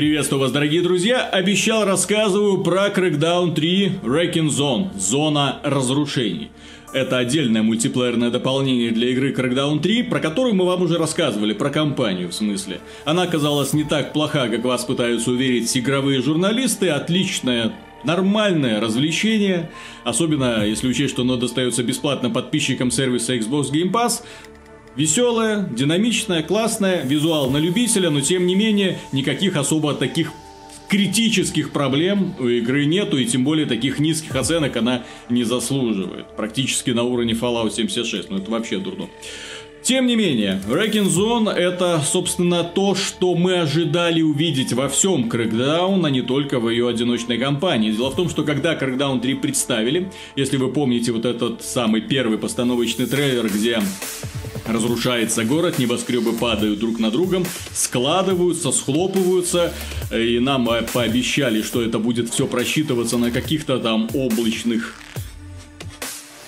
Приветствую 0.00 0.40
вас, 0.40 0.50
дорогие 0.50 0.80
друзья! 0.80 1.26
Обещал, 1.26 1.84
рассказываю 1.84 2.64
про 2.64 2.88
Crackdown 2.88 3.54
3 3.54 4.00
Wrecking 4.02 4.48
Zone– 4.48 4.88
Зона 4.98 5.60
разрушений. 5.62 6.50
Это 6.94 7.18
отдельное 7.18 7.60
мультиплеерное 7.62 8.30
дополнение 8.30 8.92
для 8.92 9.10
игры 9.10 9.34
Crackdown 9.34 9.78
3, 9.80 10.04
про 10.04 10.18
которую 10.18 10.54
мы 10.54 10.64
вам 10.64 10.80
уже 10.80 10.96
рассказывали, 10.96 11.52
про 11.52 11.68
компанию 11.68 12.30
в 12.30 12.32
смысле. 12.32 12.80
Она 13.04 13.24
оказалась 13.24 13.74
не 13.74 13.84
так 13.84 14.14
плоха, 14.14 14.48
как 14.48 14.64
вас 14.64 14.86
пытаются 14.86 15.32
уверить 15.32 15.76
игровые 15.76 16.22
журналисты, 16.22 16.88
отличная 16.88 17.74
нормальное 18.02 18.80
развлечение, 18.80 19.70
особенно 20.04 20.64
если 20.64 20.88
учесть, 20.88 21.12
что 21.12 21.22
оно 21.22 21.36
достается 21.36 21.82
бесплатно 21.82 22.30
подписчикам 22.30 22.90
сервиса 22.90 23.36
Xbox 23.36 23.70
Game 23.70 23.92
Pass, 23.92 24.22
Веселая, 25.00 25.66
динамичная, 25.74 26.42
классная, 26.42 27.02
визуал 27.06 27.48
на 27.48 27.56
любителя, 27.56 28.10
но 28.10 28.20
тем 28.20 28.46
не 28.46 28.54
менее 28.54 28.98
никаких 29.12 29.56
особо 29.56 29.94
таких 29.94 30.30
критических 30.90 31.72
проблем 31.72 32.34
у 32.38 32.46
игры 32.46 32.84
нету, 32.84 33.16
и 33.16 33.24
тем 33.24 33.42
более 33.42 33.64
таких 33.64 33.98
низких 33.98 34.36
оценок 34.36 34.76
она 34.76 35.04
не 35.30 35.42
заслуживает. 35.44 36.26
Практически 36.36 36.90
на 36.90 37.04
уровне 37.04 37.32
Fallout 37.32 37.74
76, 37.74 38.28
ну 38.28 38.36
это 38.36 38.50
вообще 38.50 38.76
дурно. 38.76 39.08
Тем 39.82 40.06
не 40.06 40.16
менее, 40.16 40.60
Wrecking 40.68 41.08
Zone 41.08 41.50
это, 41.50 42.02
собственно, 42.04 42.62
то, 42.62 42.94
что 42.94 43.34
мы 43.34 43.60
ожидали 43.60 44.20
увидеть 44.20 44.74
во 44.74 44.90
всем 44.90 45.30
Crackdown, 45.30 46.04
а 46.04 46.10
не 46.10 46.20
только 46.20 46.60
в 46.60 46.68
ее 46.68 46.86
одиночной 46.86 47.38
кампании. 47.38 47.90
Дело 47.90 48.10
в 48.10 48.16
том, 48.16 48.28
что 48.28 48.44
когда 48.44 48.74
Crackdown 48.74 49.22
3 49.22 49.34
представили, 49.36 50.10
если 50.36 50.58
вы 50.58 50.70
помните 50.70 51.12
вот 51.12 51.24
этот 51.24 51.64
самый 51.64 52.02
первый 52.02 52.36
постановочный 52.36 53.06
трейлер, 53.06 53.48
где 53.48 53.80
Разрушается 54.72 55.44
город, 55.44 55.78
небоскребы 55.78 56.32
падают 56.32 56.78
друг 56.78 56.98
на 56.98 57.10
другом, 57.10 57.44
складываются, 57.72 58.70
схлопываются, 58.70 59.72
и 60.12 60.38
нам 60.38 60.68
пообещали, 60.92 61.62
что 61.62 61.82
это 61.82 61.98
будет 61.98 62.30
все 62.30 62.46
просчитываться 62.46 63.18
на 63.18 63.30
каких-то 63.30 63.78
там 63.78 64.08
облачных 64.14 64.94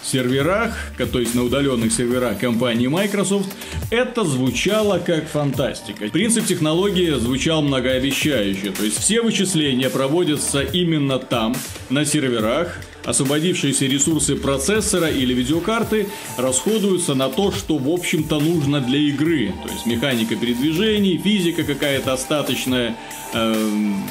серверах, 0.04 0.76
то 1.10 1.18
есть 1.18 1.34
на 1.34 1.42
удаленных 1.42 1.92
серверах 1.92 2.38
компании 2.38 2.86
Microsoft, 2.86 3.48
это 3.90 4.24
звучало 4.24 4.98
как 4.98 5.26
фантастика. 5.28 6.08
Принцип 6.08 6.44
технологии 6.46 7.10
звучал 7.18 7.62
многообещающе, 7.62 8.72
то 8.72 8.84
есть 8.84 8.98
все 8.98 9.22
вычисления 9.22 9.88
проводятся 9.88 10.62
именно 10.62 11.18
там, 11.18 11.56
на 11.88 12.04
серверах, 12.04 12.78
освободившиеся 13.04 13.86
ресурсы 13.86 14.36
процессора 14.36 15.08
или 15.10 15.34
видеокарты 15.34 16.08
расходуются 16.36 17.14
на 17.14 17.28
то, 17.28 17.52
что 17.52 17.78
в 17.78 17.88
общем-то 17.88 18.40
нужно 18.40 18.80
для 18.80 18.98
игры. 18.98 19.52
То 19.64 19.72
есть 19.72 19.86
механика 19.86 20.36
передвижений, 20.36 21.18
физика 21.18 21.64
какая-то 21.64 22.12
остаточная, 22.12 22.96
эм, 23.34 24.02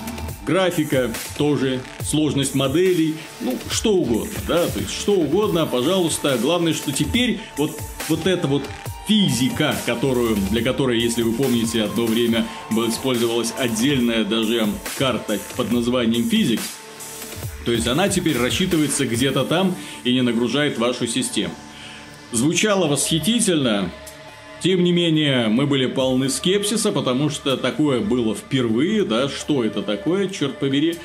графика 0.45 1.11
тоже, 1.38 1.81
сложность 2.02 2.56
моделей, 2.56 3.16
ну, 3.42 3.58
что 3.70 3.94
угодно, 3.94 4.39
да, 4.48 4.67
то 4.67 4.80
есть 4.80 4.92
что 4.92 5.14
угодно, 5.14 5.66
пожалуйста. 5.66 6.38
Главное, 6.42 6.73
что 6.73 6.92
теперь 6.92 7.39
вот, 7.58 7.78
вот 8.09 8.26
это 8.28 8.48
вот 8.48 8.64
физика, 9.08 9.76
которую, 9.86 10.38
для 10.52 10.64
которой, 10.64 11.00
если 11.00 11.22
вы 11.22 11.33
помните, 11.33 11.83
одно 11.83 12.05
время 12.05 12.48
использовалась 12.88 13.53
отдельная 13.58 14.23
даже 14.23 14.67
карта 14.98 15.39
под 15.55 15.72
названием 15.72 16.28
Physics, 16.28 16.61
то 17.66 17.72
есть 17.72 17.88
она 17.88 18.09
теперь 18.09 18.38
рассчитывается 18.38 19.06
где-то 19.06 19.44
там 19.44 19.76
и 20.04 20.14
не 20.14 20.22
нагружает 20.22 20.78
вашу 20.78 21.08
систему. 21.08 21.54
Звучало 22.31 22.88
восхитительно, 22.88 23.92
тем 24.62 24.84
не 24.84 24.92
менее, 24.92 25.48
мы 25.48 25.66
были 25.66 25.88
полны 25.88 26.30
скепсиса, 26.30 26.92
потому 26.92 27.32
что 27.32 27.58
такое 27.58 28.00
было 28.00 28.36
впервые, 28.36 29.04
да, 29.04 29.28
что 29.28 29.66
это 29.66 29.82
такое, 29.82 30.30
черт 30.30 30.59
побери. 30.59 30.98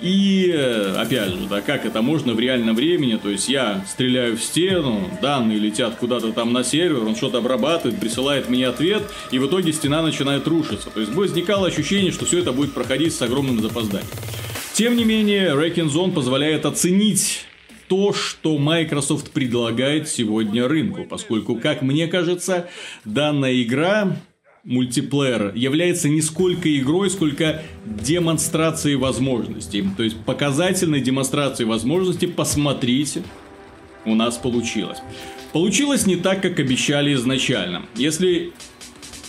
И, 0.00 0.48
опять 0.96 1.30
же, 1.30 1.48
да, 1.50 1.62
как 1.62 1.84
это 1.84 2.00
можно 2.00 2.32
в 2.32 2.38
реальном 2.38 2.76
времени, 2.76 3.18
то 3.20 3.28
есть 3.28 3.48
я 3.48 3.84
стреляю 3.88 4.36
в 4.36 4.42
стену, 4.42 5.10
данные 5.20 5.58
летят 5.58 5.96
куда-то 5.96 6.32
там 6.32 6.52
на 6.52 6.62
сервер, 6.62 7.04
он 7.04 7.16
что-то 7.16 7.38
обрабатывает, 7.38 7.98
присылает 7.98 8.48
мне 8.48 8.68
ответ, 8.68 9.02
и 9.32 9.40
в 9.40 9.46
итоге 9.48 9.72
стена 9.72 10.00
начинает 10.00 10.46
рушиться. 10.46 10.88
То 10.88 11.00
есть 11.00 11.12
возникало 11.12 11.66
ощущение, 11.66 12.12
что 12.12 12.24
все 12.24 12.38
это 12.38 12.52
будет 12.52 12.72
проходить 12.72 13.12
с 13.12 13.20
огромным 13.20 13.60
запозданием. 13.60 14.08
Тем 14.74 14.96
не 14.96 15.04
менее, 15.04 15.50
Wrecking 15.50 15.90
Zone 15.90 16.12
позволяет 16.12 16.64
оценить 16.64 17.44
то, 17.88 18.14
что 18.14 18.56
Microsoft 18.56 19.30
предлагает 19.32 20.08
сегодня 20.08 20.66
рынку, 20.66 21.04
поскольку, 21.04 21.56
как 21.56 21.82
мне 21.82 22.06
кажется, 22.06 22.70
данная 23.04 23.60
игра 23.62 24.16
мультиплеер 24.64 25.52
является 25.54 26.08
не 26.08 26.22
сколько 26.22 26.74
игрой, 26.78 27.10
сколько 27.10 27.62
демонстрацией 27.84 28.96
возможностей. 28.96 29.84
То 29.94 30.04
есть 30.04 30.16
показательной 30.24 31.00
демонстрацией 31.00 31.68
возможностей. 31.68 32.26
Посмотрите, 32.26 33.22
у 34.06 34.14
нас 34.14 34.38
получилось. 34.38 34.98
Получилось 35.52 36.06
не 36.06 36.16
так, 36.16 36.40
как 36.40 36.58
обещали 36.58 37.12
изначально. 37.12 37.82
Если 37.94 38.52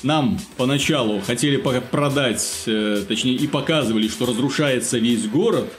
нам 0.04 0.40
поначалу 0.58 1.22
хотели 1.22 1.58
продать, 1.58 2.64
э, 2.66 3.04
точнее 3.08 3.36
и 3.36 3.48
показывали, 3.48 4.08
что 4.08 4.26
разрушается 4.26 4.98
весь 4.98 5.28
город, 5.28 5.72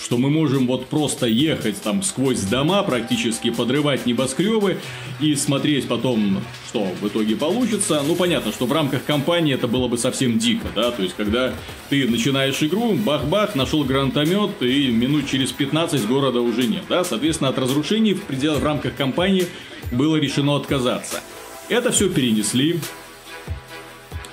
что 0.00 0.18
мы 0.18 0.30
можем 0.30 0.66
вот 0.66 0.86
просто 0.86 1.26
ехать 1.26 1.80
там 1.80 2.02
сквозь 2.02 2.40
дома, 2.40 2.82
практически 2.82 3.50
подрывать 3.50 4.06
небоскребы 4.06 4.78
и 5.20 5.34
смотреть 5.34 5.88
потом, 5.88 6.42
что 6.68 6.86
в 7.00 7.08
итоге 7.08 7.36
получится. 7.36 8.02
Ну, 8.06 8.14
понятно, 8.14 8.52
что 8.52 8.66
в 8.66 8.72
рамках 8.72 9.04
кампании 9.04 9.54
это 9.54 9.68
было 9.68 9.88
бы 9.88 9.98
совсем 9.98 10.38
дико, 10.38 10.66
да, 10.74 10.90
то 10.90 11.02
есть, 11.02 11.14
когда 11.16 11.52
ты 11.88 12.08
начинаешь 12.08 12.62
игру, 12.62 12.94
бах-бах, 12.94 13.54
нашел 13.54 13.84
гранатомет, 13.84 14.62
и 14.62 14.88
минут 14.88 15.28
через 15.28 15.52
15 15.52 16.06
города 16.06 16.40
уже 16.40 16.66
нет, 16.66 16.84
да, 16.88 17.04
соответственно, 17.04 17.50
от 17.50 17.58
разрушений 17.58 18.14
в 18.14 18.22
пределах, 18.22 18.60
в 18.60 18.64
рамках 18.64 18.96
кампании 18.96 19.46
было 19.92 20.16
решено 20.16 20.56
отказаться. 20.56 21.20
Это 21.68 21.90
все 21.90 22.08
перенесли 22.08 22.80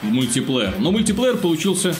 в 0.03 0.11
мультиплеер, 0.11 0.75
но 0.79 0.91
мультиплеер 0.91 1.37
получился 1.37 1.95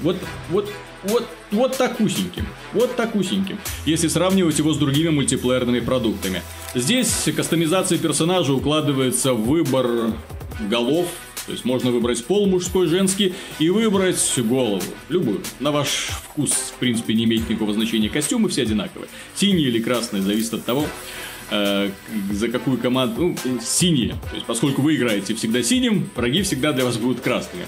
вот, 0.00 0.16
вот 0.50 0.70
вот, 1.04 1.26
вот 1.52 1.76
такусеньким. 1.76 2.46
Вот 2.72 2.96
такусеньким. 2.96 3.58
Если 3.84 4.08
сравнивать 4.08 4.58
его 4.58 4.72
с 4.72 4.78
другими 4.78 5.10
мультиплеерными 5.10 5.80
продуктами. 5.80 6.42
Здесь 6.74 7.28
кастомизация 7.34 7.98
персонажа 7.98 8.52
укладывается 8.52 9.32
в 9.32 9.46
выбор 9.46 10.12
голов, 10.68 11.06
то 11.46 11.52
есть 11.52 11.64
можно 11.64 11.90
выбрать 11.90 12.24
пол 12.24 12.46
мужской, 12.46 12.88
женский 12.88 13.34
и 13.58 13.70
выбрать 13.70 14.20
голову. 14.38 14.82
Любую. 15.08 15.42
На 15.60 15.70
ваш 15.70 16.08
вкус, 16.30 16.50
в 16.50 16.74
принципе, 16.80 17.14
не 17.14 17.24
имеет 17.24 17.48
никакого 17.48 17.72
значения. 17.72 18.08
Костюмы 18.08 18.48
все 18.48 18.62
одинаковые. 18.62 19.08
Синий 19.34 19.62
или 19.62 19.80
красный, 19.80 20.20
зависит 20.20 20.54
от 20.54 20.64
того, 20.64 20.86
э, 21.50 21.90
за 22.32 22.48
какую 22.48 22.78
команду. 22.78 23.34
Ну, 23.44 23.60
синие. 23.62 24.16
То 24.30 24.34
есть, 24.34 24.46
поскольку 24.46 24.82
вы 24.82 24.96
играете 24.96 25.34
всегда 25.34 25.62
синим, 25.62 26.08
враги 26.14 26.42
всегда 26.42 26.72
для 26.72 26.84
вас 26.84 26.96
будут 26.96 27.20
красными 27.20 27.66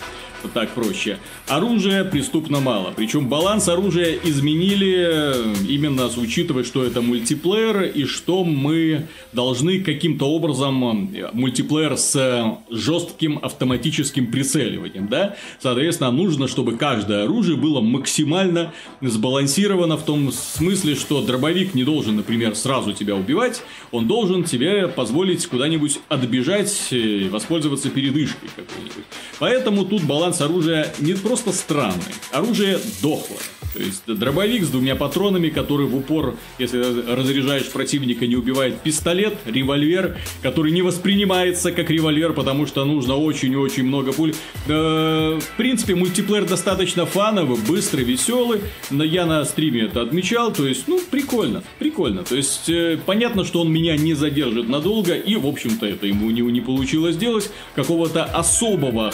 так 0.55 0.71
проще. 0.71 1.19
Оружия 1.47 2.05
преступно 2.05 2.61
мало. 2.61 2.93
Причем 2.97 3.29
баланс 3.29 3.69
оружия 3.69 4.19
изменили 4.25 5.35
именно 5.69 6.09
учитывая, 6.17 6.65
что 6.65 6.85
это 6.85 7.01
мультиплеер 7.01 7.83
и 7.83 8.05
что 8.05 8.45
мы 8.45 9.07
должны 9.33 9.81
каким-то 9.81 10.27
образом 10.27 11.11
мультиплеер 11.33 11.97
с 11.97 12.59
жестким 12.71 13.39
автоматическим 13.43 14.31
прицеливанием, 14.31 15.09
да? 15.09 15.37
Соответственно, 15.61 16.11
нужно, 16.11 16.49
чтобы 16.49 16.77
каждое 16.77 17.25
оружие 17.25 17.57
было 17.57 17.81
максимально 17.81 18.73
сбалансировано 19.01 19.97
в 19.97 20.05
том 20.05 20.33
смысле, 20.33 20.95
что 20.95 21.23
дробовик 21.23 21.75
не 21.75 21.85
должен, 21.85 22.17
например, 22.17 22.55
сразу 22.55 22.93
тебя 22.93 23.15
убивать, 23.15 23.63
он 23.93 24.07
должен 24.07 24.45
тебе 24.45 24.89
позволить 24.89 25.47
куда-нибудь 25.47 26.01
отбежать 26.09 26.89
и 26.91 27.29
воспользоваться 27.31 27.91
передышкой 27.91 28.49
какой-нибудь. 28.55 29.05
Поэтому 29.39 29.85
тут 29.85 30.03
баланс 30.03 30.28
баланс 30.29 30.41
оружия 30.43 30.93
не 30.99 31.15
просто 31.15 31.53
странный, 31.53 32.15
оружие 32.33 32.79
дохлое. 33.01 33.41
То 33.75 33.81
есть 33.81 34.03
дробовик 34.07 34.65
с 34.65 34.69
двумя 34.69 34.97
патронами, 34.97 35.51
который 35.51 35.87
в 35.87 35.95
упор, 35.95 36.37
если 36.59 36.79
разряжаешь 37.13 37.71
противника, 37.71 38.27
не 38.27 38.35
убивает 38.35 38.81
пистолет, 38.81 39.35
револьвер, 39.45 40.17
который 40.43 40.73
не 40.73 40.83
воспринимается 40.83 41.71
как 41.73 41.91
револьвер, 41.91 42.33
потому 42.33 42.67
что 42.67 42.85
нужно 42.85 43.17
очень-очень 43.17 43.85
много 43.85 44.13
пуль. 44.13 44.35
Э, 44.67 45.39
в 45.39 45.57
принципе, 45.57 45.95
мультиплеер 45.95 46.47
достаточно 46.47 47.07
фановый, 47.07 47.59
быстрый, 47.69 48.05
веселый. 48.05 48.61
Но 48.91 49.05
я 49.05 49.27
на 49.27 49.45
стриме 49.45 49.83
это 49.83 50.03
отмечал, 50.03 50.53
то 50.53 50.67
есть, 50.67 50.89
ну, 50.89 51.01
прикольно, 51.11 51.63
прикольно. 51.79 52.25
То 52.25 52.37
есть, 52.37 52.69
э, 52.69 52.99
понятно, 53.05 53.45
что 53.45 53.61
он 53.61 53.71
меня 53.71 53.97
не 53.97 54.15
задержит 54.15 54.69
надолго, 54.69 55.15
и, 55.15 55.37
в 55.37 55.47
общем-то, 55.47 55.87
это 55.87 56.07
ему 56.07 56.31
не, 56.31 56.41
не 56.41 56.61
получилось 56.61 57.17
сделать. 57.17 57.51
Какого-то 57.75 58.25
особого 58.25 59.13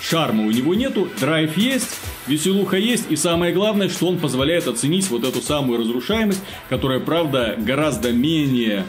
Шарма 0.00 0.44
у 0.44 0.50
него 0.50 0.74
нету, 0.74 1.08
драйв 1.20 1.56
есть, 1.56 1.88
веселуха 2.26 2.76
есть, 2.76 3.10
и 3.10 3.16
самое 3.16 3.52
главное, 3.52 3.88
что 3.88 4.08
он 4.08 4.18
позволяет 4.18 4.66
оценить 4.66 5.08
вот 5.10 5.24
эту 5.24 5.40
самую 5.40 5.78
разрушаемость, 5.78 6.42
которая, 6.68 7.00
правда, 7.00 7.56
гораздо 7.58 8.12
менее 8.12 8.84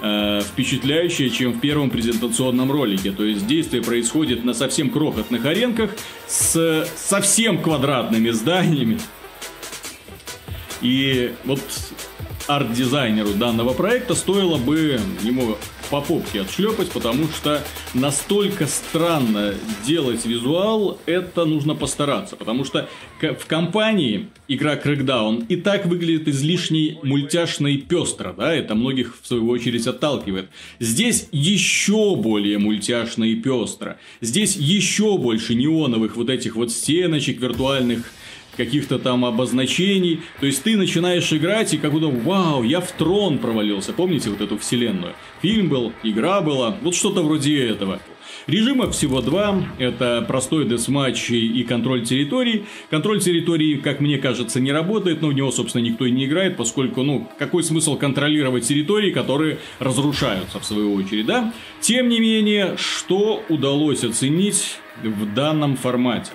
э, 0.00 0.40
впечатляющая, 0.42 1.30
чем 1.30 1.52
в 1.52 1.60
первом 1.60 1.90
презентационном 1.90 2.70
ролике. 2.70 3.12
То 3.12 3.24
есть 3.24 3.46
действие 3.46 3.82
происходит 3.82 4.44
на 4.44 4.54
совсем 4.54 4.90
крохотных 4.90 5.44
аренках 5.46 5.90
с 6.26 6.86
совсем 6.96 7.62
квадратными 7.62 8.30
зданиями. 8.30 8.98
И 10.80 11.32
вот 11.44 11.60
арт-дизайнеру 12.46 13.34
данного 13.34 13.74
проекта 13.74 14.14
стоило 14.14 14.56
бы 14.56 15.00
ему 15.22 15.56
по 15.90 16.00
попке 16.00 16.42
отшлепать, 16.42 16.90
потому 16.90 17.28
что 17.28 17.62
настолько 17.94 18.66
странно 18.66 19.54
делать 19.86 20.24
визуал, 20.26 20.98
это 21.06 21.44
нужно 21.44 21.74
постараться. 21.74 22.36
Потому 22.36 22.64
что 22.64 22.88
в 23.20 23.46
компании 23.46 24.28
игра 24.48 24.76
Crackdown 24.76 25.46
и 25.48 25.56
так 25.56 25.86
выглядит 25.86 26.28
излишней 26.28 26.98
мультяшно 27.02 27.68
и 27.68 27.78
пестро, 27.78 28.34
да, 28.36 28.54
это 28.54 28.74
многих 28.74 29.16
в 29.20 29.26
свою 29.26 29.48
очередь 29.48 29.86
отталкивает. 29.86 30.48
Здесь 30.78 31.28
еще 31.32 32.16
более 32.16 32.58
мультяшно 32.58 33.24
и 33.24 33.34
пестро. 33.34 33.98
Здесь 34.20 34.56
еще 34.56 35.18
больше 35.18 35.54
неоновых 35.54 36.16
вот 36.16 36.30
этих 36.30 36.56
вот 36.56 36.70
стеночек 36.70 37.40
виртуальных 37.40 38.10
каких-то 38.58 38.98
там 38.98 39.24
обозначений. 39.24 40.20
То 40.40 40.46
есть 40.46 40.62
ты 40.62 40.76
начинаешь 40.76 41.32
играть 41.32 41.72
и 41.72 41.78
как 41.78 41.92
будто 41.92 42.08
вау, 42.08 42.62
я 42.62 42.80
в 42.80 42.92
трон 42.92 43.38
провалился. 43.38 43.94
Помните 43.94 44.28
вот 44.28 44.42
эту 44.42 44.58
вселенную? 44.58 45.14
Фильм 45.40 45.70
был, 45.70 45.94
игра 46.02 46.42
была, 46.42 46.76
вот 46.82 46.94
что-то 46.94 47.22
вроде 47.22 47.66
этого. 47.66 48.00
Режимов 48.46 48.94
всего 48.94 49.20
два. 49.20 49.62
Это 49.78 50.24
простой 50.26 50.66
десматч 50.66 51.30
и 51.30 51.62
контроль 51.64 52.04
территорий. 52.04 52.64
Контроль 52.88 53.20
территории, 53.20 53.76
как 53.76 54.00
мне 54.00 54.16
кажется, 54.16 54.58
не 54.58 54.72
работает, 54.72 55.20
но 55.20 55.28
в 55.28 55.34
него, 55.34 55.50
собственно, 55.50 55.82
никто 55.82 56.06
и 56.06 56.10
не 56.10 56.24
играет, 56.24 56.56
поскольку, 56.56 57.02
ну, 57.02 57.28
какой 57.38 57.62
смысл 57.62 57.96
контролировать 57.96 58.66
территории, 58.66 59.10
которые 59.10 59.58
разрушаются 59.80 60.58
в 60.60 60.64
свою 60.64 60.94
очередь, 60.94 61.26
да? 61.26 61.52
Тем 61.80 62.08
не 62.08 62.20
менее, 62.20 62.76
что 62.78 63.42
удалось 63.50 64.02
оценить 64.02 64.78
в 65.02 65.34
данном 65.34 65.76
формате? 65.76 66.32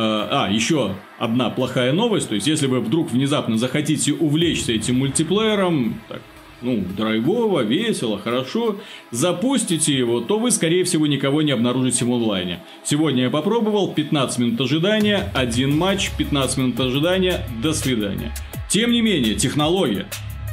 А, 0.00 0.46
а, 0.46 0.52
еще 0.52 0.94
одна 1.18 1.50
плохая 1.50 1.92
новость. 1.92 2.28
То 2.28 2.36
есть, 2.36 2.46
если 2.46 2.68
вы 2.68 2.78
вдруг 2.78 3.10
внезапно 3.10 3.58
захотите 3.58 4.12
увлечься 4.12 4.72
этим 4.72 5.00
мультиплеером, 5.00 6.00
так, 6.08 6.22
ну, 6.62 6.84
драйвово, 6.96 7.62
весело, 7.62 8.16
хорошо, 8.16 8.76
запустите 9.10 9.92
его, 9.92 10.20
то 10.20 10.38
вы, 10.38 10.52
скорее 10.52 10.84
всего, 10.84 11.08
никого 11.08 11.42
не 11.42 11.50
обнаружите 11.50 12.04
в 12.04 12.12
онлайне. 12.12 12.60
Сегодня 12.84 13.24
я 13.24 13.30
попробовал, 13.30 13.92
15 13.92 14.38
минут 14.38 14.60
ожидания, 14.60 15.32
один 15.34 15.76
матч, 15.76 16.12
15 16.16 16.58
минут 16.58 16.78
ожидания, 16.78 17.44
до 17.60 17.72
свидания. 17.72 18.32
Тем 18.68 18.92
не 18.92 19.02
менее, 19.02 19.34
технология. 19.34 20.06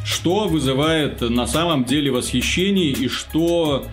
Что 0.04 0.48
вызывает 0.48 1.22
на 1.22 1.46
самом 1.46 1.86
деле 1.86 2.12
восхищение 2.12 2.90
и 2.90 3.08
что 3.10 3.86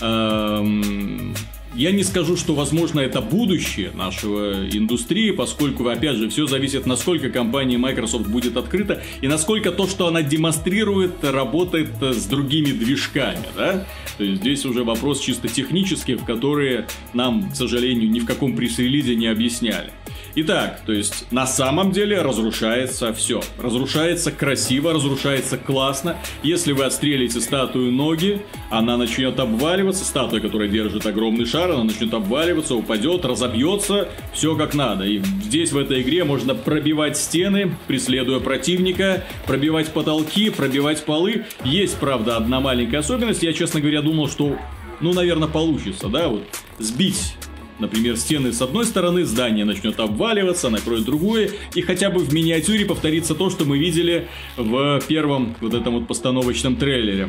эм, 0.00 1.34
я 1.74 1.92
не 1.92 2.02
скажу, 2.02 2.36
что, 2.36 2.54
возможно, 2.54 3.00
это 3.00 3.20
будущее 3.20 3.90
нашего 3.94 4.68
индустрии, 4.68 5.30
поскольку, 5.30 5.86
опять 5.88 6.16
же, 6.16 6.28
все 6.28 6.46
зависит, 6.46 6.86
насколько 6.86 7.30
компания 7.30 7.78
Microsoft 7.78 8.26
будет 8.26 8.56
открыта 8.56 9.02
и 9.20 9.28
насколько 9.28 9.72
то, 9.72 9.86
что 9.86 10.06
она 10.06 10.22
демонстрирует, 10.22 11.24
работает 11.24 11.90
с 12.00 12.26
другими 12.26 12.72
движками, 12.72 13.46
да? 13.56 13.86
То 14.18 14.24
есть 14.24 14.40
здесь 14.40 14.64
уже 14.64 14.84
вопрос 14.84 15.20
чисто 15.20 15.48
технический, 15.48 16.14
в 16.14 16.24
которые 16.24 16.86
нам, 17.12 17.50
к 17.50 17.56
сожалению, 17.56 18.10
ни 18.10 18.20
в 18.20 18.26
каком 18.26 18.56
пресс-релизе 18.56 19.16
не 19.16 19.26
объясняли. 19.26 19.90
Итак, 20.36 20.82
то 20.84 20.92
есть 20.92 21.30
на 21.30 21.46
самом 21.46 21.92
деле 21.92 22.20
разрушается 22.20 23.12
все. 23.14 23.40
Разрушается 23.56 24.32
красиво, 24.32 24.92
разрушается 24.92 25.56
классно. 25.56 26.16
Если 26.42 26.72
вы 26.72 26.84
отстрелите 26.84 27.40
статую 27.40 27.92
ноги, 27.92 28.42
она 28.68 28.96
начнет 28.96 29.38
обваливаться. 29.38 30.04
Статуя, 30.04 30.40
которая 30.40 30.68
держит 30.68 31.06
огромный 31.06 31.46
шар, 31.46 31.63
она 31.70 31.84
начнет 31.84 32.12
обваливаться, 32.14 32.74
упадет, 32.74 33.24
разобьется. 33.24 34.08
Все 34.32 34.56
как 34.56 34.74
надо. 34.74 35.04
И 35.04 35.18
здесь 35.42 35.72
в 35.72 35.78
этой 35.78 36.02
игре 36.02 36.24
можно 36.24 36.54
пробивать 36.54 37.16
стены, 37.16 37.74
преследуя 37.86 38.40
противника, 38.40 39.24
пробивать 39.46 39.92
потолки, 39.92 40.50
пробивать 40.50 41.04
полы. 41.04 41.44
Есть, 41.64 41.96
правда, 41.98 42.36
одна 42.36 42.60
маленькая 42.60 42.98
особенность. 42.98 43.42
Я, 43.42 43.52
честно 43.52 43.80
говоря, 43.80 44.02
думал, 44.02 44.28
что 44.28 44.56
ну, 45.00 45.12
наверное, 45.12 45.48
получится, 45.48 46.08
да, 46.08 46.28
вот 46.28 46.44
сбить 46.78 47.34
Например, 47.78 48.16
стены 48.16 48.52
с 48.52 48.62
одной 48.62 48.84
стороны, 48.84 49.24
здание 49.24 49.64
начнет 49.64 49.98
обваливаться, 49.98 50.70
накроет 50.70 51.04
другое, 51.04 51.50
и 51.74 51.82
хотя 51.82 52.08
бы 52.08 52.20
в 52.20 52.32
миниатюре 52.32 52.86
повторится 52.86 53.34
то, 53.34 53.50
что 53.50 53.64
мы 53.64 53.78
видели 53.78 54.28
в 54.56 55.02
первом 55.08 55.56
вот 55.60 55.74
этом 55.74 55.94
вот 55.94 56.06
постановочном 56.06 56.76
трейлере. 56.76 57.28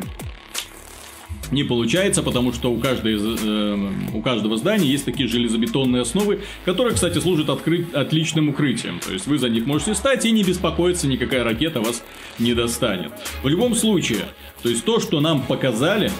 Не 1.50 1.62
получается, 1.64 2.22
потому 2.22 2.52
что 2.52 2.72
у, 2.72 2.78
каждой, 2.78 3.16
э, 3.16 3.90
у 4.14 4.20
каждого 4.20 4.56
здания 4.56 4.86
есть 4.86 5.04
такие 5.04 5.28
железобетонные 5.28 6.02
основы, 6.02 6.40
которые, 6.64 6.94
кстати, 6.94 7.18
служат 7.18 7.48
открыть, 7.48 7.92
отличным 7.92 8.48
укрытием. 8.48 8.98
То 8.98 9.12
есть 9.12 9.26
вы 9.26 9.38
за 9.38 9.48
них 9.48 9.66
можете 9.66 9.94
стать 9.94 10.24
и 10.24 10.32
не 10.32 10.42
беспокоиться, 10.42 11.06
никакая 11.06 11.44
ракета 11.44 11.80
вас 11.80 12.02
не 12.38 12.54
достанет. 12.54 13.12
В 13.42 13.48
любом 13.48 13.74
случае, 13.74 14.24
то 14.62 14.68
есть 14.68 14.84
то, 14.84 14.98
что 14.98 15.20
нам 15.20 15.42
показали, 15.42 16.10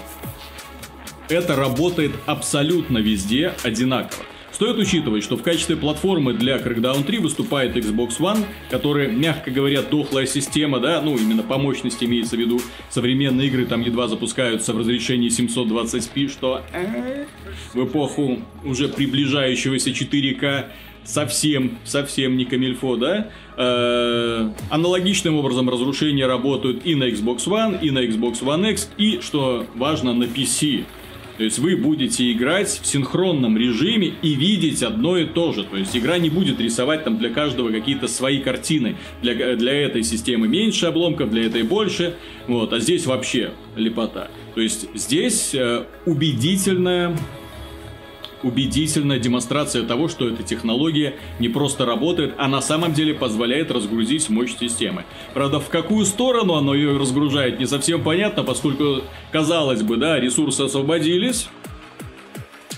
это 1.29 1.57
работает 1.57 2.13
абсолютно 2.27 2.99
везде 2.99 3.55
одинаково. 3.65 4.25
Стоит 4.57 4.79
учитывать, 4.79 5.23
что 5.23 5.37
в 5.37 5.43
качестве 5.43 5.77
платформы 5.77 6.33
для 6.33 6.57
Crackdown 6.57 7.05
3 7.05 7.19
выступает 7.19 7.77
Xbox 7.77 8.19
One, 8.21 8.43
которая, 8.71 9.07
мягко 9.07 9.51
говоря, 9.51 9.83
дохлая 9.83 10.25
система, 10.25 10.81
да, 10.81 11.03
ну, 11.03 11.15
именно 11.15 11.43
по 11.43 11.59
мощности 11.59 12.07
имеется 12.07 12.37
в 12.37 12.39
виду. 12.39 12.59
Современные 12.89 13.49
игры 13.49 13.67
там 13.67 13.83
едва 13.83 14.09
запускаются 14.09 14.73
в 14.73 14.79
разрешении 14.79 15.29
720p, 15.29 16.31
что 16.31 16.63
э, 16.73 17.27
в 17.75 17.85
эпоху 17.85 18.39
уже 18.65 18.89
приближающегося 18.89 19.91
4К 19.91 20.69
совсем, 21.05 21.77
совсем 21.85 22.39
не 22.39 22.47
камильфо, 22.47 22.97
да? 22.97 23.29
Э, 23.59 24.51
аналогичным 24.71 25.37
образом 25.37 25.69
разрушения 25.69 26.27
работают 26.27 26.87
и 26.87 26.95
на 26.95 27.11
Xbox 27.11 27.47
One, 27.47 27.79
и 27.83 27.91
на 27.91 27.99
Xbox 27.99 28.43
One 28.43 28.71
X, 28.71 28.89
и, 28.97 29.21
что 29.21 29.67
важно, 29.75 30.15
на 30.15 30.25
PC. 30.25 30.87
То 31.37 31.45
есть 31.45 31.59
вы 31.59 31.77
будете 31.77 32.31
играть 32.33 32.69
в 32.69 32.87
синхронном 32.87 33.59
режиме 33.59 34.15
и 34.23 34.35
видеть 34.35 34.83
одно 34.83 35.19
и 35.19 35.27
то 35.27 35.53
же. 35.53 35.65
То 35.65 35.77
есть 35.77 35.97
игра 35.97 36.19
не 36.19 36.31
будет 36.31 36.61
рисовать 36.61 37.05
там 37.05 37.19
для 37.19 37.31
каждого 37.31 37.71
какие-то 37.71 38.09
свои 38.09 38.41
картины. 38.41 38.97
Для, 39.23 39.57
для 39.57 39.73
этой 39.73 40.03
системы 40.03 40.49
меньше 40.49 40.87
обломков, 40.87 41.31
для 41.31 41.47
этой 41.47 41.63
больше. 41.63 42.17
Вот, 42.47 42.73
а 42.73 42.81
здесь 42.81 43.07
вообще 43.07 43.53
лепота. 43.77 44.31
То 44.55 44.61
есть 44.61 44.89
здесь 44.95 45.55
э, 45.55 45.85
убедительная 46.07 47.17
убедительная 48.43 49.19
демонстрация 49.19 49.83
того, 49.83 50.09
что 50.09 50.29
эта 50.29 50.43
технология 50.43 51.17
не 51.39 51.49
просто 51.49 51.85
работает, 51.85 52.35
а 52.39 52.49
на 52.49 52.61
самом 52.61 52.93
деле 52.93 53.15
позволяет 53.15 53.71
разгрузить 53.71 54.29
мощь 54.29 54.57
системы. 54.59 55.05
Правда, 55.35 55.61
в 55.61 55.69
какую 55.69 56.05
сторону 56.05 56.55
оно 56.55 56.75
ее 56.75 56.97
разгружает, 56.97 57.59
не 57.59 57.67
совсем 57.67 58.03
понятно, 58.03 58.43
поскольку, 58.43 59.03
казалось 59.33 59.83
бы, 59.83 59.97
да, 59.97 60.21
ресурсы 60.21 60.63
освободились, 60.63 61.49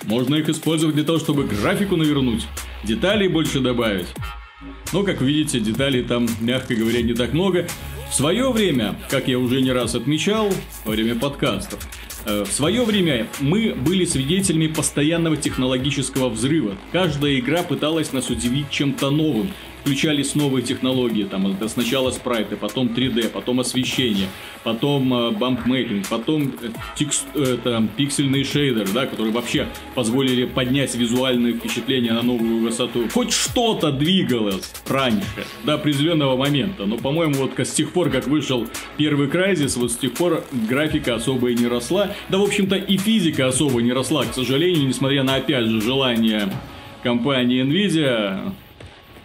можно 0.04 0.36
их 0.36 0.48
использовать 0.48 0.94
для 0.94 1.04
того, 1.04 1.18
чтобы 1.18 1.44
графику 1.44 1.96
навернуть, 1.96 2.46
деталей 2.84 3.28
больше 3.28 3.60
добавить. 3.60 4.08
Но, 4.92 5.02
как 5.02 5.20
видите, 5.20 5.60
деталей 5.60 6.02
там, 6.02 6.26
мягко 6.40 6.74
говоря, 6.74 7.02
не 7.02 7.12
так 7.12 7.34
много. 7.34 7.68
В 8.10 8.14
свое 8.14 8.50
время, 8.50 8.96
как 9.10 9.28
я 9.28 9.38
уже 9.38 9.60
не 9.60 9.70
раз 9.70 9.94
отмечал 9.94 10.50
во 10.86 10.92
время 10.92 11.14
подкастов, 11.14 11.86
в 12.28 12.52
свое 12.52 12.84
время 12.84 13.26
мы 13.40 13.74
были 13.74 14.04
свидетелями 14.04 14.66
постоянного 14.66 15.36
технологического 15.36 16.28
взрыва. 16.28 16.76
Каждая 16.92 17.38
игра 17.38 17.62
пыталась 17.62 18.12
нас 18.12 18.28
удивить 18.30 18.70
чем-то 18.70 19.10
новым, 19.10 19.50
включались 19.80 20.34
новые 20.34 20.62
технологии, 20.62 21.24
там 21.24 21.46
это 21.46 21.68
сначала 21.68 22.10
спрайты, 22.10 22.56
потом 22.56 22.88
3D, 22.88 23.28
потом 23.28 23.60
освещение, 23.60 24.28
потом 24.64 25.12
э, 25.14 25.30
бампмейпинг, 25.32 26.08
потом 26.08 26.52
э, 26.62 26.68
текст, 26.96 27.26
это, 27.34 27.86
пиксельный 27.96 28.44
шейдер, 28.44 28.88
да, 28.92 29.06
которые 29.06 29.32
вообще 29.32 29.66
позволили 29.94 30.44
поднять 30.44 30.94
визуальные 30.94 31.54
впечатления 31.54 32.12
на 32.12 32.22
новую 32.22 32.62
высоту. 32.62 33.08
Хоть 33.12 33.32
что-то 33.32 33.92
двигалось 33.92 34.72
раньше, 34.86 35.44
до 35.64 35.74
определенного 35.74 36.36
момента, 36.36 36.86
но, 36.86 36.96
по-моему, 36.96 37.34
вот 37.34 37.58
с 37.58 37.72
тех 37.72 37.92
пор, 37.92 38.10
как 38.10 38.26
вышел 38.26 38.66
первый 38.96 39.28
Crysis, 39.28 39.78
вот 39.78 39.92
с 39.92 39.96
тех 39.96 40.12
пор 40.14 40.44
графика 40.68 41.14
особо 41.14 41.50
и 41.50 41.54
не 41.54 41.66
росла, 41.66 42.12
да, 42.28 42.38
в 42.38 42.42
общем-то, 42.42 42.76
и 42.76 42.96
физика 42.96 43.46
особо 43.46 43.80
не 43.82 43.92
росла, 43.92 44.24
к 44.24 44.34
сожалению, 44.34 44.86
несмотря 44.88 45.22
на, 45.22 45.36
опять 45.36 45.66
же, 45.66 45.80
желание 45.80 46.52
компании 47.02 47.64
Nvidia 47.64 48.52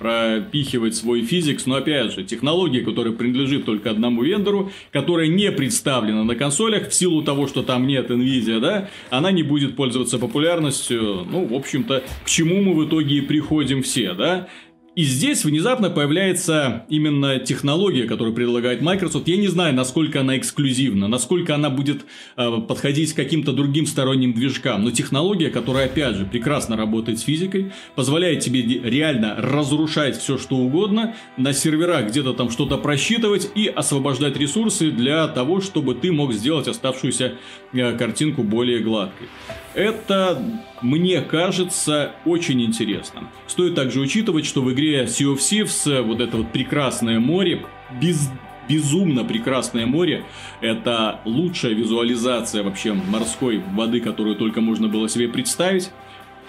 пропихивать 0.03 0.95
свой 0.95 1.21
физикс, 1.21 1.65
но 1.65 1.75
опять 1.75 2.11
же, 2.11 2.25
технология, 2.25 2.81
которая 2.81 3.13
принадлежит 3.13 3.63
только 3.63 3.89
одному 3.89 4.23
вендору, 4.23 4.69
которая 4.91 5.27
не 5.27 5.49
представлена 5.49 6.25
на 6.25 6.35
консолях 6.35 6.89
в 6.89 6.93
силу 6.93 7.23
того, 7.23 7.47
что 7.47 7.63
там 7.63 7.87
нет 7.87 8.11
Nvidia, 8.11 8.59
да, 8.59 8.89
она 9.09 9.31
не 9.31 9.43
будет 9.43 9.77
пользоваться 9.77 10.19
популярностью, 10.19 11.25
ну, 11.31 11.45
в 11.45 11.53
общем-то, 11.53 12.03
к 12.25 12.29
чему 12.29 12.61
мы 12.61 12.73
в 12.73 12.85
итоге 12.85 13.15
и 13.15 13.21
приходим 13.21 13.81
все, 13.81 14.13
да, 14.13 14.49
И 14.95 15.05
здесь 15.05 15.43
внезапно 15.43 15.89
появляется 15.89 16.85
именно 16.87 17.39
технология, 17.39 18.03
которую 18.03 18.35
предлагает 18.35 18.81
Microsoft. 18.81 19.27
Я 19.27 19.37
не 19.37 19.47
знаю, 19.47 19.73
насколько 19.73 20.19
она 20.19 20.37
эксклюзивна, 20.37 21.07
насколько 21.07 21.55
она 21.55 21.71
будет 21.71 22.05
э, 22.37 22.61
подходить 22.67 23.13
к 23.13 23.15
каким-то 23.15 23.53
другим 23.53 23.87
сторонним 23.87 24.33
движкам. 24.33 24.83
Но 24.83 24.91
технология, 24.91 25.49
которая, 25.49 25.85
опять 25.85 26.15
же, 26.15 26.25
прекрасно 26.25 26.77
работает 26.77 27.17
с 27.17 27.23
физикой, 27.23 27.71
позволяет 27.95 28.41
тебе 28.41 28.61
реально 28.61 29.35
разрушать 29.39 30.15
все, 30.15 30.37
что 30.37 30.57
угодно, 30.57 31.15
на 31.37 31.53
серверах 31.53 32.09
где-то 32.09 32.33
там 32.33 32.51
что-то 32.51 32.77
просчитывать 32.77 33.49
и 33.55 33.65
освобождать 33.65 34.37
ресурсы 34.37 34.91
для 34.91 35.27
того, 35.27 35.59
чтобы 35.61 35.95
ты 35.95 36.11
мог 36.11 36.33
сделать 36.33 36.67
оставшуюся 36.67 37.33
э, 37.73 37.97
картинку 37.97 38.43
более 38.43 38.79
гладкой. 38.79 39.27
Это, 39.73 40.39
мне 40.83 41.21
кажется, 41.21 42.11
очень 42.25 42.61
интересно. 42.61 43.31
Стоит 43.47 43.73
также 43.73 43.99
учитывать, 43.99 44.45
что 44.45 44.61
в 44.61 44.71
игре 44.71 44.82
Sea 45.05 45.33
of 45.33 45.37
Thieves 45.37 46.01
вот 46.01 46.21
это 46.21 46.37
вот 46.37 46.51
прекрасное 46.51 47.19
море, 47.19 47.65
без 48.01 48.29
безумно 48.67 49.23
прекрасное 49.23 49.85
море. 49.85 50.23
Это 50.61 51.19
лучшая 51.25 51.73
визуализация 51.73 52.63
вообще 52.63 52.93
морской 52.93 53.61
воды, 53.73 53.99
которую 53.99 54.35
только 54.35 54.61
можно 54.61 54.87
было 54.87 55.09
себе 55.09 55.27
представить. 55.27 55.91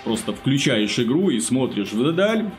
Просто 0.05 0.33
включаешь 0.33 0.99
игру 0.99 1.31
и 1.31 1.41
смотришь 1.41 1.93
вдаль. 1.93 2.51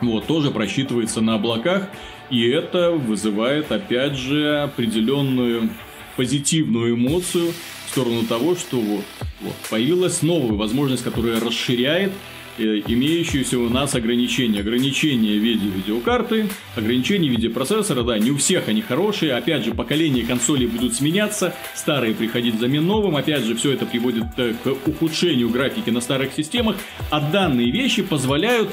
Вот, 0.00 0.26
тоже 0.26 0.50
просчитывается 0.50 1.20
на 1.20 1.34
облаках. 1.34 1.88
И 2.30 2.46
это 2.46 2.92
вызывает, 2.92 3.72
опять 3.72 4.14
же, 4.14 4.60
определенную 4.62 5.70
позитивную 6.16 6.94
эмоцию 6.94 7.52
в 7.86 7.90
сторону 7.90 8.22
того, 8.24 8.54
что 8.54 8.76
вот, 8.78 9.04
вот 9.40 9.54
появилась 9.70 10.22
новая 10.22 10.56
возможность, 10.56 11.02
которая 11.02 11.40
расширяет 11.40 12.10
э, 12.10 12.37
имеющиеся 12.58 13.58
у 13.58 13.68
нас 13.68 13.94
ограничения. 13.94 14.60
Ограничения 14.60 15.38
в 15.38 15.42
виде 15.42 15.68
видеокарты, 15.68 16.48
ограничения 16.76 17.28
в 17.28 17.32
виде 17.32 17.50
процессора, 17.50 18.02
да, 18.02 18.18
не 18.18 18.30
у 18.30 18.36
всех 18.36 18.68
они 18.68 18.82
хорошие. 18.82 19.34
Опять 19.34 19.64
же, 19.64 19.74
поколения 19.74 20.24
консолей 20.24 20.66
будут 20.66 20.94
сменяться, 20.94 21.54
старые 21.74 22.14
приходить 22.14 22.54
взамен 22.56 22.86
новым. 22.86 23.16
Опять 23.16 23.44
же, 23.44 23.54
все 23.56 23.72
это 23.72 23.86
приводит 23.86 24.24
э, 24.36 24.54
к 24.62 24.88
ухудшению 24.88 25.48
графики 25.50 25.90
на 25.90 26.00
старых 26.00 26.32
системах. 26.32 26.76
А 27.10 27.20
данные 27.20 27.70
вещи 27.70 28.02
позволяют 28.02 28.70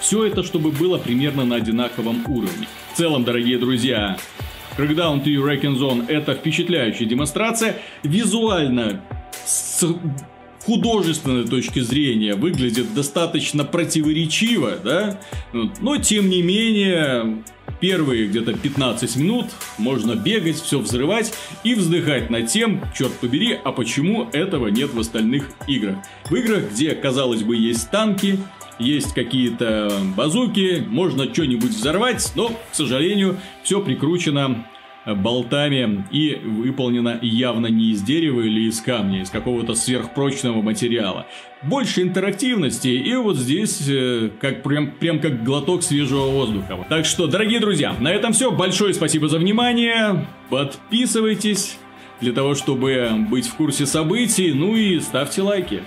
все 0.00 0.24
это, 0.24 0.42
чтобы 0.42 0.70
было 0.70 0.98
примерно 0.98 1.44
на 1.44 1.56
одинаковом 1.56 2.24
уровне. 2.26 2.66
В 2.92 2.96
целом, 2.96 3.24
дорогие 3.24 3.58
друзья, 3.58 4.18
Crackdown 4.76 5.22
3 5.22 5.36
Wrecking 5.36 5.76
Zone 5.76 6.08
это 6.08 6.34
впечатляющая 6.34 7.06
демонстрация. 7.06 7.76
Визуально 8.02 9.00
с 9.44 9.84
художественной 10.62 11.46
точки 11.46 11.80
зрения 11.80 12.34
выглядит 12.34 12.94
достаточно 12.94 13.64
противоречиво, 13.64 14.78
да? 14.82 15.20
Но 15.52 15.96
тем 15.98 16.28
не 16.28 16.42
менее, 16.42 17.42
первые 17.80 18.28
где-то 18.28 18.54
15 18.54 19.16
минут 19.16 19.46
можно 19.76 20.14
бегать, 20.14 20.60
все 20.60 20.78
взрывать 20.78 21.32
и 21.64 21.74
вздыхать 21.74 22.30
над 22.30 22.46
тем, 22.46 22.80
черт 22.96 23.12
побери, 23.14 23.58
а 23.64 23.72
почему 23.72 24.28
этого 24.32 24.68
нет 24.68 24.94
в 24.94 25.00
остальных 25.00 25.50
играх. 25.66 25.96
В 26.30 26.34
играх, 26.34 26.70
где, 26.70 26.92
казалось 26.92 27.42
бы, 27.42 27.56
есть 27.56 27.90
танки, 27.90 28.38
есть 28.78 29.14
какие-то 29.14 29.92
базуки, 30.16 30.84
можно 30.88 31.32
что-нибудь 31.32 31.70
взорвать, 31.70 32.32
но, 32.34 32.48
к 32.48 32.74
сожалению, 32.74 33.38
все 33.62 33.80
прикручено 33.80 34.66
болтами 35.06 36.04
и 36.10 36.40
выполнено 36.44 37.18
явно 37.22 37.66
не 37.66 37.90
из 37.90 38.02
дерева 38.02 38.40
или 38.40 38.68
из 38.68 38.80
камня, 38.80 39.22
из 39.22 39.30
какого-то 39.30 39.74
сверхпрочного 39.74 40.62
материала. 40.62 41.26
Больше 41.62 42.02
интерактивности, 42.02 42.88
и 42.88 43.14
вот 43.14 43.36
здесь 43.36 43.88
э, 43.88 44.30
как 44.40 44.62
прям, 44.62 44.90
прям 44.92 45.20
как 45.20 45.44
глоток 45.44 45.82
свежего 45.82 46.26
воздуха. 46.26 46.78
Так 46.88 47.04
что, 47.04 47.26
дорогие 47.26 47.60
друзья, 47.60 47.94
на 48.00 48.08
этом 48.08 48.32
все. 48.32 48.50
Большое 48.50 48.94
спасибо 48.94 49.28
за 49.28 49.38
внимание. 49.38 50.26
Подписывайтесь 50.50 51.78
для 52.20 52.32
того, 52.32 52.54
чтобы 52.54 53.10
быть 53.30 53.46
в 53.46 53.54
курсе 53.54 53.86
событий, 53.86 54.52
ну 54.52 54.76
и 54.76 55.00
ставьте 55.00 55.42
лайки. 55.42 55.82